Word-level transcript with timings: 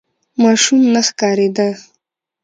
ماشوم 0.41 0.81
نه 0.93 1.01
ښکارېده. 1.07 1.69